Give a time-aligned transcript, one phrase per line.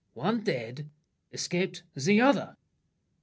[0.15, 0.89] One, dead!
[1.31, 2.57] Escaped, the other!